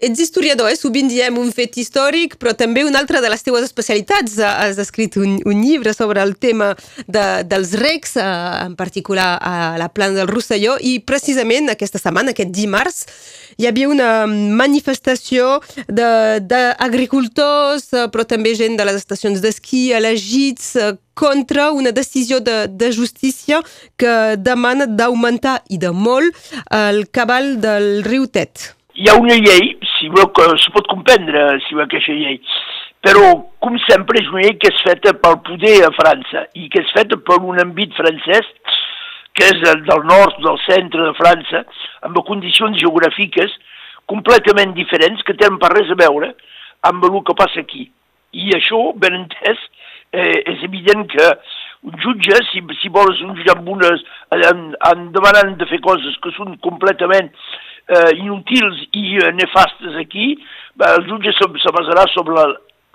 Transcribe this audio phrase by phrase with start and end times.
[0.00, 0.76] Ets historiador, eh?
[0.80, 4.38] sovint diem un fet històric, però també una altra de les teues especialitats.
[4.40, 6.72] Has escrit un, un llibre sobre el tema
[7.04, 8.24] de, dels recs, eh,
[8.64, 13.04] en particular a la plana del Rosselló, i precisament aquesta setmana, aquest dimarts,
[13.60, 20.96] hi havia una manifestació d'agricultors, eh, però també gent de les estacions d'esquí elegits eh,
[21.12, 23.60] contra una decisió de, de justícia
[24.00, 26.32] que demana d'augmentar i de molt
[26.72, 28.72] el cabal del riu Tet.
[28.96, 32.40] Hi ha una llei si veu que es pot comprendre si veu aquesta llei,
[33.04, 36.82] però com sempre és una llei que és feta pel poder a França i que
[36.82, 38.48] és feta per un àmbit francès
[39.36, 41.62] que és del nord, del centre de França,
[42.04, 43.52] amb condicions geogràfiques
[44.10, 46.32] completament diferents que tenen per res a veure
[46.88, 47.86] amb el que passa aquí.
[48.32, 49.62] I això, ben entès,
[50.12, 51.26] eh, és evident que
[51.88, 54.02] un jutge, si, si vols un jutge amb unes,
[54.36, 57.69] en, en demanant de fer coses que són completament eh,
[58.18, 61.34] inútils i eh, nefastes aquí, eh, el jutge
[61.74, 62.46] basarà sobre la,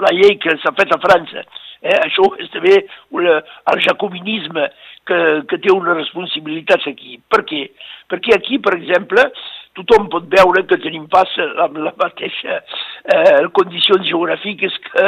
[0.05, 1.45] la llei que s'ha fet a França.
[1.81, 1.97] Eh?
[2.07, 2.77] Això és també
[3.11, 4.69] una, el jacobinisme
[5.05, 5.19] que,
[5.49, 7.19] que té una responsabilitat aquí.
[7.29, 7.67] Per què?
[8.09, 9.27] Perquè aquí, per exemple,
[9.75, 11.29] tothom pot veure que tenim pas
[11.65, 15.07] amb la mateixa eh, condicions geogràfiques que,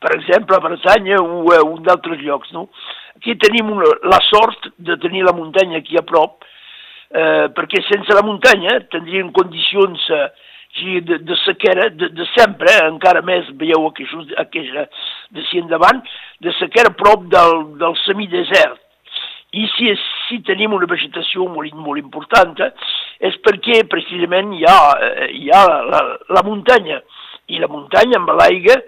[0.00, 2.52] per exemple, a Bretanya o a un d'altres llocs.
[2.54, 2.68] No?
[3.18, 6.46] Aquí tenim una, la sort de tenir la muntanya aquí a prop,
[7.14, 10.26] eh, perquè sense la muntanya tindrien condicions eh,
[11.06, 14.72] de, de sequera de, de sempre, eh, encara més veieu aquells, aquells
[15.34, 16.02] de si endavant,
[16.42, 18.80] de sequera prop del, del semidesert.
[19.54, 19.92] I si,
[20.26, 22.72] si tenim una vegetació molt, molt important, eh,
[23.30, 26.02] és perquè precisament hi ha, eh, hi ha la,
[26.34, 27.00] la muntanya,
[27.46, 28.80] i la muntanya amb l'aigua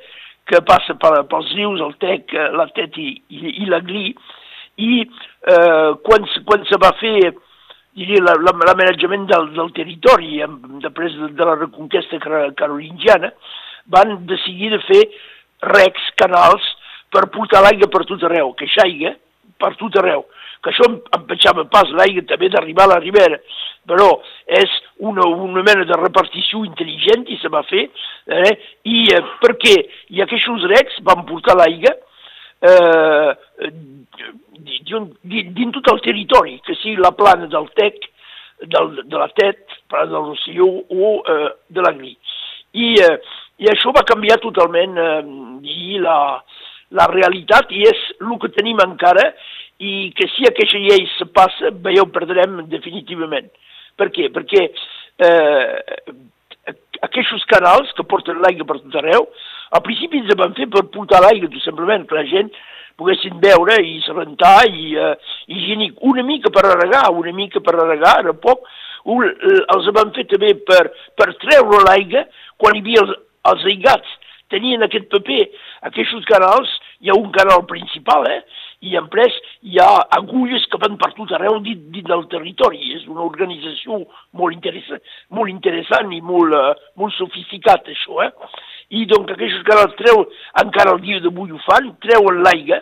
[0.47, 4.11] que passa per, pels rius, el Tec, eh, la Tet i, i, i la Gli,
[4.83, 7.31] i eh, quan, quan se va fer
[7.97, 10.43] diria, l'amenatjament del, del territori,
[10.85, 12.21] després de, de la reconquesta
[12.59, 13.33] carolingiana,
[13.93, 15.03] van decidir de fer
[15.73, 16.65] recs, canals,
[17.13, 19.15] per portar l'aigua per tot arreu, que xaiga
[19.61, 20.27] per tot arreu.
[20.61, 23.39] Que això empatxava pas l'aigua també d'arribar a la ribera,
[23.87, 24.09] però
[24.59, 27.87] és una, una mena de repartició intel·ligent i se va fer,
[28.27, 28.53] eh?
[28.85, 29.77] i eh, perquè
[30.17, 31.95] i aquests recs van portar l'aigua
[32.67, 33.71] eh,
[34.87, 37.99] dins tot el territori, que sigui la plana del Tec,
[38.65, 42.15] del, de la Tet, plana del Rosselló o eh, de l'Agri.
[42.77, 43.19] I, eh,
[43.63, 45.21] I això va canviar totalment eh,
[45.73, 46.19] i la,
[46.97, 49.31] la realitat i és el que tenim encara
[49.79, 53.51] i que si aquesta llei se passa, veieu, perdrem definitivament.
[53.97, 54.31] Per què?
[54.33, 56.17] Perquè eh,
[57.07, 59.29] aquests canals que porten l'aigua per tot arreu,
[59.75, 62.51] al principi ens van fer per portar l'aigua, tot simplement, que la gent
[62.97, 65.15] poguessin veure i s'aventar i uh,
[65.53, 68.65] higiènic una mica per arregar, una mica per arregar, era poc,
[69.13, 70.85] un, uh, els van fer també per,
[71.19, 72.25] per treure l'aigua
[72.57, 73.13] quan hi havia els,
[73.53, 74.15] els aigats,
[74.53, 75.43] tenien aquest paper,
[75.91, 76.73] aquests canals,
[77.03, 78.41] hi ha un canal principal, eh?
[78.85, 79.89] I en pres hi ha
[80.19, 82.93] agulles que van per tot arreu dins, dins del territori.
[82.99, 84.03] És una organització
[84.37, 88.27] molt interessant, molt interessant i molt, uh, molt sofisticat, això.
[88.27, 88.33] Eh?
[88.95, 90.23] i doncs aquests canals treu,
[90.63, 92.79] encara el dia d'avui ho fan, treuen l'aigua,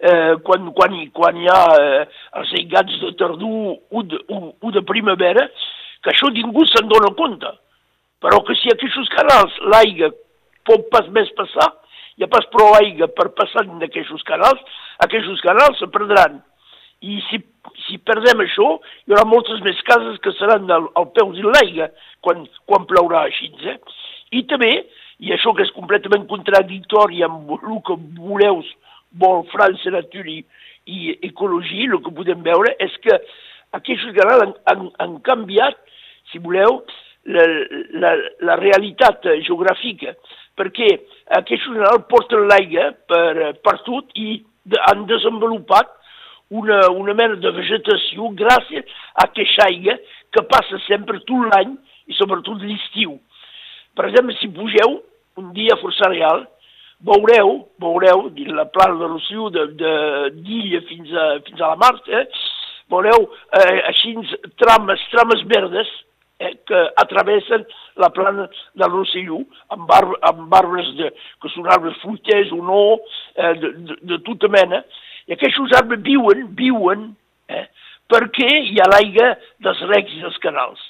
[0.00, 2.02] eh, quan, quan, quan hi ha eh,
[2.40, 5.46] els aigats de tardor o de, o, o de primavera,
[6.02, 7.52] que això ningú se'n dona compte.
[8.24, 10.10] Però que si aquests canals l'aigua
[10.66, 11.70] pot pas més passar,
[12.16, 14.60] hi ha pas prou aigua per passar d'aquests canals,
[15.04, 16.40] aquests canals se perdran.
[17.04, 17.42] I si,
[17.84, 18.68] si perdem això,
[19.04, 21.90] hi haurà moltes més cases que seran al, al peu de l'aigua
[22.24, 23.50] quan, quan plourà així.
[23.68, 23.76] Eh?
[24.32, 24.72] I també
[25.24, 28.60] i això que és completament contradictori amb el que voleu,
[29.16, 30.42] vol França, Natura i,
[30.92, 33.16] i Ecologia, el que podem veure és que
[33.76, 35.78] aquests canals han, han, han canviat,
[36.32, 36.82] si voleu,
[37.32, 37.46] la,
[38.02, 38.12] la,
[38.44, 40.12] la realitat geogràfica,
[40.56, 40.88] perquè
[41.38, 45.92] aquests canals porten l'aigua per, per tot i de, han desenvolupat
[46.50, 49.96] una, una mena de vegetació gràcies a aquesta aigua
[50.34, 51.74] que passa sempre tot l'any
[52.06, 53.16] i sobretot l'estiu.
[53.96, 55.00] Per exemple, si pugeu
[55.40, 56.44] un dia a Forçà Real,
[57.06, 62.24] veureu, veureu, dins la plana de Rossiu, d'Illa fins, a, fins a la Mar, eh,
[62.92, 64.14] veureu eh, així
[64.60, 66.04] trames, trames verdes eh,
[66.38, 67.64] que atravessen
[67.96, 68.46] la plana
[68.76, 69.40] del Rosselló
[69.72, 71.10] amb, ar amb arbres de,
[71.42, 72.82] que són arbres fruiters o no,
[73.36, 74.82] eh, de, de, de tota mena,
[75.26, 77.08] i aquests arbres viuen, viuen,
[77.48, 77.64] eh,
[78.12, 79.32] perquè hi ha l'aigua
[79.64, 80.82] dels recs i dels canals,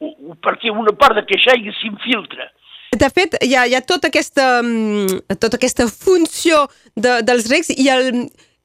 [0.00, 2.48] o, o perquè una part d'aquesta aigua s'infiltra,
[2.90, 6.64] De fet, hi ha, hi ha tota, aquesta, mm, tota aquesta funció
[6.96, 8.08] de, dels recs i el,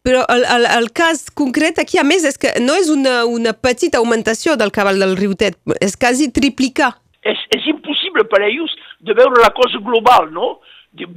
[0.06, 3.56] però el, el, el cas concret aquí, a més, és que no és una, una
[3.57, 6.92] petita augmentació del cabal del riu Tet, és quasi triplicar.
[7.25, 8.75] És, és impossible per ells
[9.06, 10.60] de veure la cosa global, no?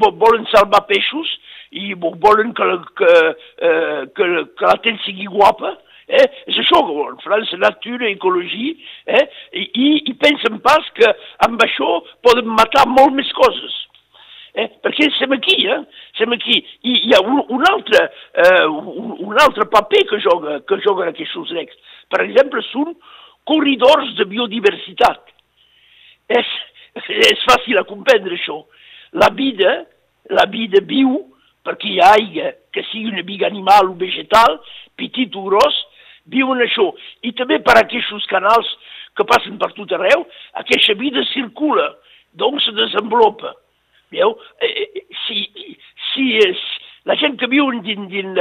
[0.00, 1.29] Volen salvar peixos
[1.76, 3.12] i volen que, que,
[3.69, 5.76] eh, que, que la Tet sigui guapa,
[6.08, 6.25] Eh?
[6.49, 8.73] És això que volen, França, natura, ecologia,
[9.12, 9.26] eh?
[9.52, 11.11] I, i, i pensen pas que
[11.44, 13.75] amb això poden matar molt més coses.
[14.58, 14.66] Eh?
[14.82, 15.78] Perquè som aquí, eh?
[16.34, 16.56] Aquí.
[16.82, 18.00] I hi ha un, un, altre,
[18.34, 21.76] eh, un, un altre paper que joga, que joguen aquests recs.
[22.10, 22.96] Per exemple, són
[23.46, 25.31] corridors de biodiversitat.
[26.40, 26.49] És,
[27.06, 28.64] és fàcil a comprendre això.
[29.22, 29.84] La vida,
[30.34, 31.14] la vida viu,
[31.64, 34.58] perquè hi ha aigua, que sigui una vida animal o vegetal,
[34.99, 35.78] petit o gros,
[36.26, 36.90] viuen això.
[37.22, 38.75] I també per aquests canals
[39.14, 40.26] que passen per tot arreu,
[40.61, 41.93] aquesta vida circula,
[42.38, 43.54] doncs se desenvolupa.
[44.12, 44.37] Veu?
[44.60, 45.44] Eh, eh, si,
[46.12, 46.60] si, és,
[47.08, 48.34] la gent que viu din, din,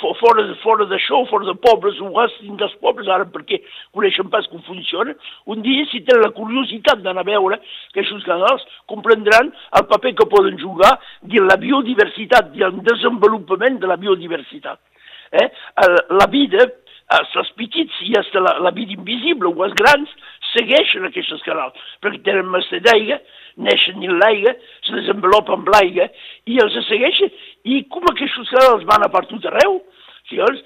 [0.00, 3.60] fora, fora d'això, fora de pobles, o dins dels pobles, ara perquè
[3.92, 5.12] coneixen pas com funciona,
[5.50, 10.30] un dia, si tenen la curiositat d'anar a veure aquests canals, comprendran el paper que
[10.32, 14.80] poden jugar dins la biodiversitat, dins el desenvolupament de la biodiversitat.
[15.34, 15.50] Eh?
[16.14, 16.68] La vida
[17.12, 20.10] els petits i els la, la vida invisible o els grans
[20.54, 23.20] segueixen aquests canals, perquè tenen massa d'aigua,
[23.66, 24.54] neixen en l'aigua,
[24.86, 26.08] se desenvolupen amb l'aigua
[26.50, 27.32] i els segueixen.
[27.64, 29.82] I com aquests canals van a per tot arreu,
[30.34, 30.62] els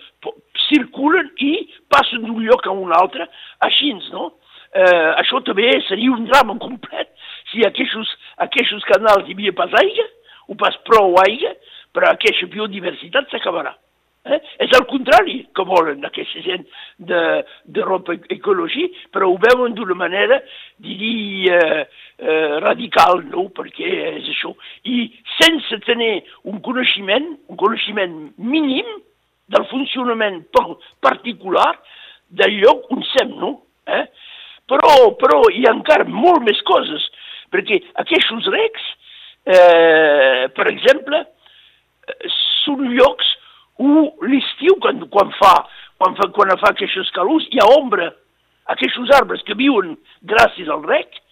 [0.69, 1.53] circulen i
[1.91, 3.27] passen d'un lloc a un altre,
[3.67, 4.31] així, no?
[4.69, 7.09] Eh, això també seria un drama complet
[7.53, 8.15] si aquests,
[8.45, 10.07] aquests canals hi havia pas aigua,
[10.49, 11.55] o pas prou aigua,
[11.95, 13.75] però aquesta biodiversitat s'acabarà.
[14.29, 14.39] Eh?
[14.65, 16.67] És el contrari que volen aquesta gent
[17.11, 17.23] de,
[17.65, 20.41] de ropa ecologia, però ho veuen d'una manera,
[20.85, 21.85] diria, eh,
[22.19, 23.49] eh, radical, no?
[23.57, 24.53] perquè és això.
[24.85, 25.07] I
[25.39, 26.19] sense tenir
[26.51, 28.99] un coneixement, un coneixement mínim
[29.49, 30.43] del funcionament
[31.05, 31.71] particular
[32.29, 33.55] del lloc on sem, no?
[33.89, 34.05] Eh?
[34.69, 37.07] Però, però hi ha encara molt més coses,
[37.49, 38.89] perquè aquests recs,
[39.49, 42.33] eh, per exemple, eh,
[42.67, 43.38] són llocs
[43.79, 45.55] o l'estiu, quan, quan, fa,
[46.01, 48.11] quan, fa, quan fa aquestes calors, hi ha ombra.
[48.75, 49.95] Aquests arbres que viuen
[50.29, 51.23] gràcies al rec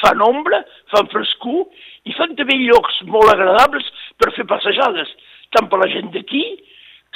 [0.00, 0.62] fan ombra,
[0.92, 1.66] fan frescor
[2.08, 3.86] i fan també llocs molt agradables
[4.20, 5.10] per fer passejades,
[5.56, 6.44] tant per la gent d'aquí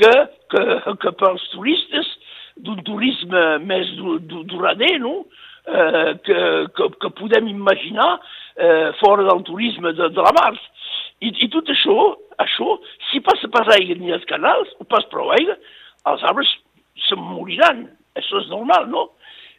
[0.01, 0.13] que,
[0.53, 0.65] que,
[1.01, 2.09] que pels turistes
[2.61, 5.25] d'un turisme més durader, no?
[5.67, 6.41] eh, que,
[6.77, 8.21] que, que podem imaginar
[8.57, 10.55] eh, fora del turisme de, de la mar.
[11.21, 11.97] I, I tot això,
[12.41, 12.77] això,
[13.11, 15.57] si passa pas aigua ni els canals, o pas prou aigua,
[16.11, 16.51] els arbres
[17.09, 17.87] se moriran.
[18.19, 19.07] Això és normal, no?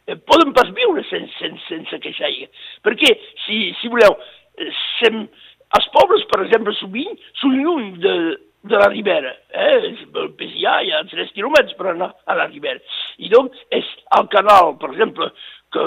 [0.06, 2.50] Eh, poden pas viure sense, sense, sense aquesta aigua.
[2.86, 3.12] Perquè,
[3.44, 4.16] si, si voleu,
[4.58, 5.22] eh, sem,
[5.78, 8.16] els pobles, per exemple, sovint, són lluny de,
[8.68, 9.32] de la ribera.
[9.54, 9.94] Eh?
[10.18, 12.82] El Pesià hi ha 3 quilòmetres per anar a la ribera.
[13.22, 13.88] I doncs és
[14.18, 15.30] el canal, per exemple,
[15.74, 15.86] que,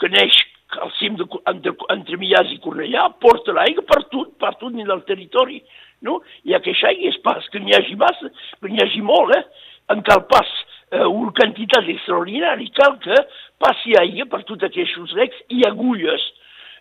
[0.00, 0.36] que neix
[0.78, 5.02] al cim de, entre, entre Millàs i Cornellà porta l'aigua per tot, per tot del
[5.08, 5.60] territori.
[6.06, 6.20] No?
[6.48, 8.30] I aquesta aigua és pas que n'hi hagi massa,
[8.60, 9.66] que n'hi hagi molt, eh?
[9.90, 10.50] en cal pas
[10.94, 13.18] eh, una quantitat extraordinària, cal que
[13.60, 16.26] passi aigua per tots aquests recs i agulles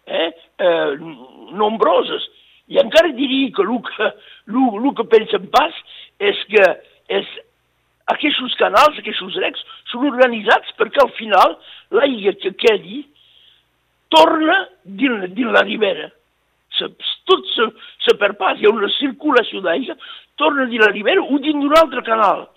[0.06, 0.30] eh?
[0.30, 0.94] Eh,
[1.58, 2.30] nombroses.
[2.70, 4.10] I encara diria que el que,
[4.54, 5.76] el, el que pensen pas
[6.22, 6.66] és que
[7.10, 7.30] és
[8.14, 11.58] aquests canals, aquests recs, són organitzats perquè al final
[11.98, 13.04] l'aigua que quedi
[14.14, 16.10] torna dins, dins la ribera.
[16.78, 16.88] Se,
[17.30, 17.68] tot se,
[18.06, 19.98] se perpassa, hi ha una circulació d'aigua,
[20.40, 22.48] torna dins la ribera o dins d'un altre canal.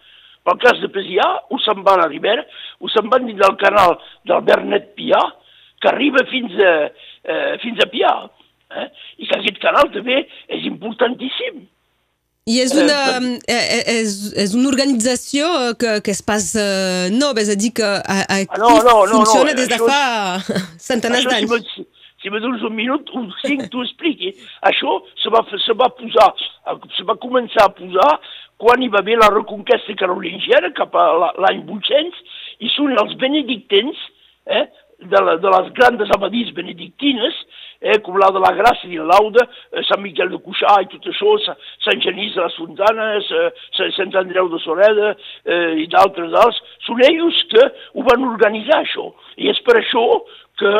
[0.43, 2.43] Pel cas de Pesià, o se'n va a la ribera,
[2.83, 3.95] o se'n van dins del canal
[4.27, 5.21] del Bernet Pià,
[5.83, 6.73] que arriba fins a,
[7.25, 8.15] eh, fins a Pià.
[8.73, 8.89] Eh?
[9.23, 11.63] I que aquest canal també és importantíssim.
[12.43, 15.47] I és una, eh, eh, eh, és, és una organització
[15.79, 19.21] que, que és pas uh, nova, és a dir, que aquí ah, no, no, no,
[19.21, 20.41] funciona no, des de fa
[20.89, 21.71] centenars d'anys.
[21.71, 21.87] Si,
[22.19, 24.33] si me dones un minut, un cinc, t'ho expliqui.
[24.67, 26.33] Això se va, se va posar,
[26.99, 28.11] se va començar a posar
[28.59, 31.07] quan hi va haver la reconquesta carolingiana cap a
[31.47, 32.27] l'any 800
[32.67, 34.03] i són els benedictins,
[34.51, 34.67] eh,
[35.03, 37.39] de, la, de les grandes abadís benedictines,
[37.83, 41.09] eh, com la de la Gràcia i l'Auda, eh, Sant Miquel de Cuixà i tot
[41.11, 41.35] això,
[41.85, 47.03] Sant Genís de les Fontanes, eh, Sant Andreu de Soreda eh, i d'altres alts, són
[47.09, 49.11] ells que ho van organitzar això.
[49.43, 50.07] I és per això
[50.61, 50.75] que,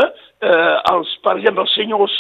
[0.47, 2.15] eh, els, per exemple, els senyors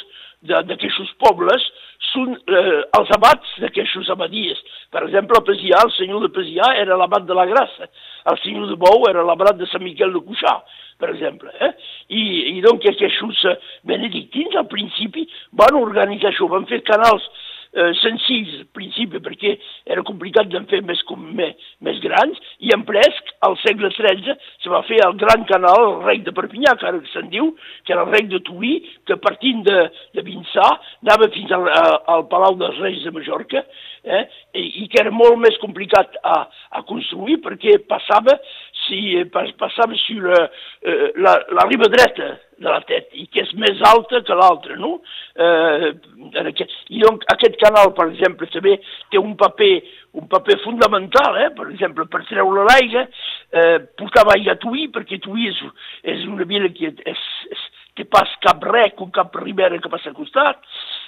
[0.48, 1.64] d'aquests pobles
[2.10, 4.58] són eh, els abats d'aquestes abadies.
[4.92, 7.88] Per exemple, a Pesià, el senyor de Pesià era l'abat de la Grassa,
[8.32, 10.56] el senyor de Bou era l'abat de Sant Miquel de Cuixà,
[11.00, 11.52] per exemple.
[11.60, 11.72] Eh?
[12.10, 12.24] I,
[12.56, 13.46] I doncs aquests
[13.88, 15.26] benedictins, al principi,
[15.58, 17.26] van organitzar això, van fer canals
[17.72, 19.54] eh, senzills al principi perquè
[19.88, 21.02] era complicat de fer més,
[21.38, 25.86] més, més grans i en Presc, al segle XIII, se va fer el gran canal,
[25.88, 27.52] el rec de Perpinyà, que ara se'n diu,
[27.86, 28.74] que era el rec de Tuí,
[29.08, 29.78] que partint de,
[30.16, 30.68] de Vinçà
[31.02, 31.66] anava fins al,
[32.14, 33.64] al Palau dels Reis de Mallorca,
[34.04, 34.24] eh,
[34.58, 36.38] i, i que era molt més complicat a,
[36.78, 38.38] a construir perquè passava
[38.82, 40.46] si passava sur la,
[40.82, 42.32] eh, la, la riba dreta
[42.62, 44.96] de la tet i que és més alta que l'altra, no?
[45.34, 45.92] Eh,
[46.40, 48.78] aquest, I doncs aquest canal, per exemple, també
[49.12, 49.72] té un paper,
[50.20, 51.50] un paper fundamental, eh?
[51.56, 53.06] per exemple, per treure l'aigua,
[53.52, 55.62] eh, portava aigua a Tuí, perquè Tuí és,
[56.14, 60.10] és una vila que és, és, té pas cap rec o cap ribera que passa
[60.10, 60.62] al costat,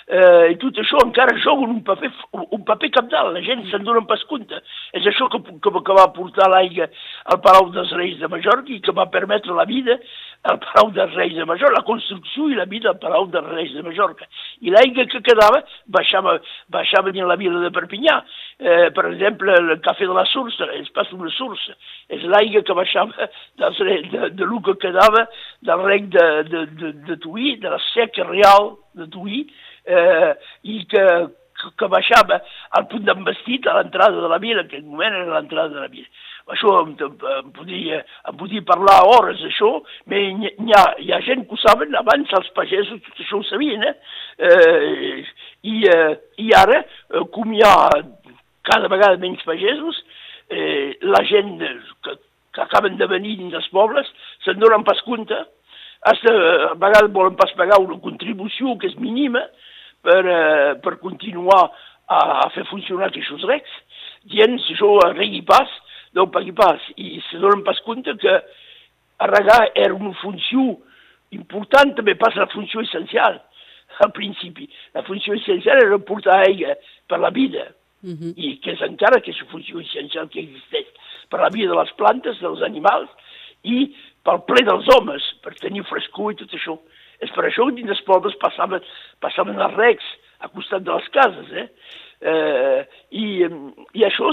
[0.06, 4.06] eh, i tot això encara juguen un paper, un paper capdalt, la gent se'n donen
[4.08, 4.61] pas compte.
[4.92, 6.90] És això que, que, que va portar l'aigua
[7.32, 9.99] al Palau dels Reis de Mallorca i que va permetre la vida
[10.44, 13.73] al Palau dels Reis de Mallorca, la construcció i la vida al Palau dels Reis
[13.73, 14.28] de Mallorca.
[14.61, 16.37] I l'aigua que quedava baixava,
[16.73, 18.18] baixava dins la vila de Perpinyà.
[18.58, 21.75] Eh, per exemple, el cafè de la Sursa, és pas una Sursa,
[22.12, 23.30] és l'aigua que baixava
[23.61, 25.26] dels, de, de, de que quedava
[25.64, 29.46] del rec de, de, de, de Tuí, de la seca real de Tuí,
[29.85, 30.35] eh,
[30.71, 31.07] i que,
[31.79, 32.41] que baixava
[32.76, 36.09] al punt d'envestit a l'entrada de la vila, en moment era l'entrada de la vila.
[36.53, 41.47] Això em, em, podia, em podia parlar hores, això, però hi ha, hi ha gent
[41.49, 43.95] que ho saben, abans els pagesos tot això ho sabien, eh?
[44.50, 45.25] eh
[45.64, 46.12] i, eh,
[46.45, 47.75] I ara, eh, com hi ha
[48.69, 50.03] cada vegada menys pagesos,
[50.53, 51.57] eh, la gent
[52.05, 52.19] que,
[52.53, 54.09] que acaben de venir dels pobles
[54.45, 55.38] se'n donen pas compte,
[56.05, 56.33] hasta,
[56.69, 59.47] a vegades volen pas pagar una contribució que és mínima,
[60.04, 63.73] per, eh, per continuar a, a fer funcionar aquests recs,
[64.30, 65.70] dient això arregui pas,
[66.14, 68.34] no pagui pas, i se donen pas compte que
[69.25, 70.76] arregar era una funció
[71.34, 73.40] important, també pas la funció essencial,
[74.04, 74.68] al principi.
[74.94, 76.76] La funció essencial era portar aigua
[77.08, 78.14] per la vida, mhm.
[78.14, 78.32] -huh.
[78.37, 80.87] i que és encara aquesta funció essencial que existeix
[81.28, 83.11] per la vida de les plantes, dels animals,
[83.62, 86.78] i pel ple dels homes, per tenir frescor i tot això.
[87.25, 88.85] És per això que dins dels pobles passaven,
[89.25, 90.11] passaven els recs
[90.45, 91.66] a costat de les cases, eh?
[92.33, 92.81] eh
[93.16, 93.26] i,
[93.97, 94.31] I això,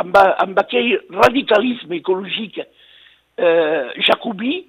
[0.00, 4.60] amb, amb aquell radicalisme ecològic eh, jacobí,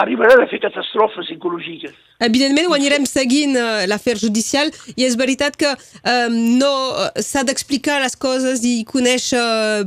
[0.00, 1.92] arribaran a fer catastrofes ecològiques.
[2.24, 6.72] Evidentment, ho anirem seguint uh, l'afer judicial i és veritat que um, no
[7.20, 9.42] s'ha d'explicar les coses i conèixer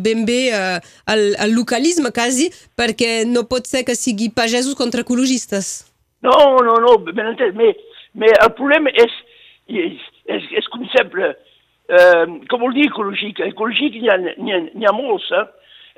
[0.05, 0.77] ben bé uh,
[1.09, 5.89] el, el localisme quasi perquè no pot ser que sigui pagesos contra ecologistes.
[6.21, 9.13] No, no, no, ben entès, però el problema és,
[9.67, 11.31] és, és, és com sempre,
[11.89, 13.39] eh, com vol dir ecologic?
[13.45, 15.45] Ecologic n'hi ha, ha, ha molts, eh?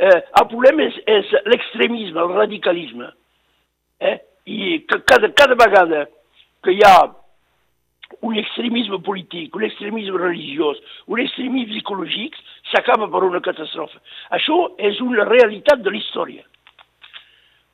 [0.08, 0.20] eh?
[0.42, 3.10] El problema és, és l'extremisme, el radicalisme.
[4.02, 4.18] Eh?
[4.46, 6.08] I que cada, cada vegada
[6.64, 6.96] que hi ha
[8.22, 12.36] un extremisme polític, un extremisme religiós, un extremisme ecològic,
[12.72, 14.02] s'acaba per una catàstrofe.
[14.38, 14.58] Això
[14.90, 16.44] és una realitat de la història.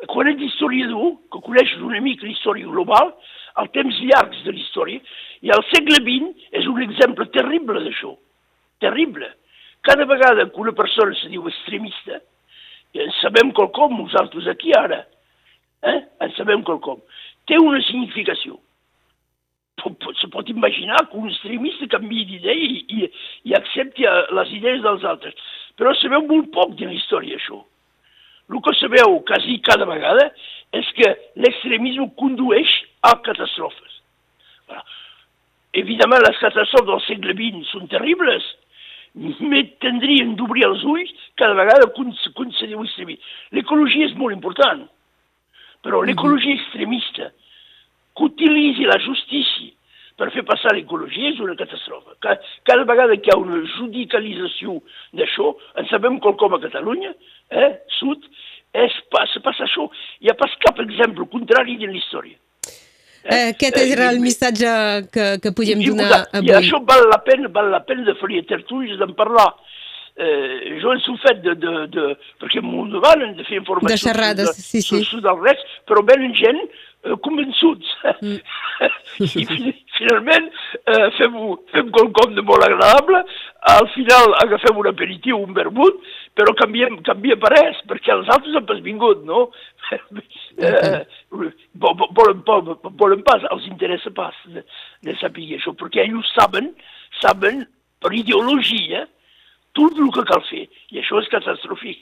[0.05, 3.15] Quan ets historiador, que coneixes una mica la història global,
[3.57, 5.01] el temps llargs de la història,
[5.41, 8.13] i al segle XX és un exemple terrible d'això.
[8.84, 9.31] Terrible.
[9.81, 12.22] Cada vegada que una persona se diu extremista,
[13.22, 15.03] sabem quelcom nosaltres aquí ara,
[15.84, 16.00] eh?
[16.24, 17.01] en sabem quelcom,
[17.48, 18.57] té una significació
[20.19, 23.10] se pot imaginar que un extremista canvi d'idea i, i,
[23.46, 25.34] i accepti eh, les idees dels altres.
[25.77, 27.62] Però sabeu molt poc de la història, això.
[28.50, 30.31] El que sabeu quasi cada vegada
[30.74, 32.72] és que l'extremisme condueix
[33.03, 34.00] a catastrofes.
[34.67, 34.84] Voilà.
[35.77, 38.46] Evidentment, les catastrofes del segle XX són terribles,
[39.17, 43.22] però tindrien d'obrir els ulls cada vegada que se diu extremisme.
[43.53, 44.88] L'ecologia és molt important,
[45.88, 47.32] però l'ecologia extremista,
[48.12, 49.72] que utilitzi la justícia
[50.17, 52.17] per fer passar l'ecologia és una catàstrofe.
[52.20, 54.82] Cada, vegada que hi ha una judicialització
[55.15, 57.13] d'això, en sabem qualcom a Catalunya,
[57.53, 58.25] eh, sud,
[58.74, 59.86] és, passa, passa això.
[60.25, 62.36] Hi ha pas cap exemple contrari de la història.
[63.24, 63.29] Eh?
[63.29, 64.74] eh aquest eh, era el missatge
[65.13, 66.50] que, que podíem donar avui.
[66.50, 69.53] I això val la pena, val la pena de fer tertúlies, d'en parlar.
[70.17, 72.09] Eh, jo he fet de, de, de,
[72.41, 75.01] perquè m'ho demanen de fer informació de xerrades, de, sí, sí.
[75.05, 77.91] sobre el res, però venen gent eh, convençuts.
[78.21, 78.39] Mm.
[79.41, 81.38] I fi, finalment eh, fem,
[81.74, 83.21] fem quelcom de molt agradable,
[83.74, 86.01] al final agafem un aperitiu, un vermut,
[86.38, 89.47] però canviem, canvia per res, perquè els altres han pas vingut, no?
[90.57, 91.03] eh,
[91.77, 94.65] volen, volen, volen pas, els interessa pas de,
[95.05, 96.74] de saber això, perquè ells saben,
[97.21, 97.65] saben
[98.01, 99.05] per ideologia
[99.77, 102.01] tot el que cal fer, i això és catastròfic.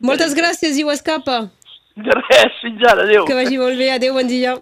[0.00, 1.42] Moltes gràcies, Iu Escapa.
[2.00, 3.26] De res, fins ara, adeu.
[3.28, 4.56] Que vagi molt bé, adeu, bon dia.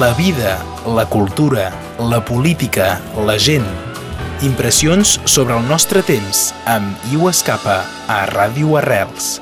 [0.00, 0.56] La vida,
[0.96, 1.68] la cultura,
[2.00, 2.94] la política,
[3.28, 3.68] la gent.
[4.42, 9.36] Impressions sobre el nostre temps amb Iu Escapa a Ràdio Arrels.